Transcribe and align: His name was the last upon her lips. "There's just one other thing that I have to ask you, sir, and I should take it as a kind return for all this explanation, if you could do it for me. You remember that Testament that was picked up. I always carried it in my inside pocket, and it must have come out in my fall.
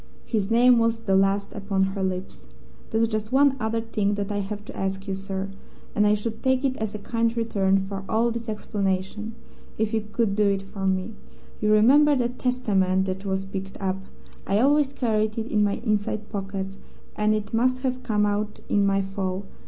His 0.25 0.49
name 0.49 0.79
was 0.79 1.01
the 1.01 1.15
last 1.15 1.53
upon 1.53 1.83
her 1.93 2.01
lips. 2.01 2.47
"There's 2.89 3.07
just 3.07 3.31
one 3.31 3.55
other 3.59 3.81
thing 3.81 4.15
that 4.15 4.31
I 4.31 4.39
have 4.39 4.65
to 4.65 4.75
ask 4.75 5.07
you, 5.07 5.13
sir, 5.13 5.51
and 5.93 6.07
I 6.07 6.15
should 6.15 6.41
take 6.41 6.65
it 6.65 6.75
as 6.77 6.95
a 6.95 6.97
kind 6.97 7.37
return 7.37 7.85
for 7.87 8.03
all 8.09 8.31
this 8.31 8.49
explanation, 8.49 9.35
if 9.77 9.93
you 9.93 10.01
could 10.11 10.35
do 10.35 10.47
it 10.47 10.63
for 10.63 10.87
me. 10.87 11.13
You 11.59 11.71
remember 11.71 12.15
that 12.15 12.39
Testament 12.39 13.05
that 13.05 13.25
was 13.25 13.45
picked 13.45 13.79
up. 13.79 13.97
I 14.47 14.57
always 14.59 14.91
carried 14.91 15.37
it 15.37 15.51
in 15.51 15.63
my 15.63 15.73
inside 15.85 16.29
pocket, 16.31 16.77
and 17.15 17.35
it 17.35 17.53
must 17.53 17.83
have 17.83 18.01
come 18.01 18.25
out 18.25 18.59
in 18.69 18.83
my 18.87 19.03
fall. 19.03 19.45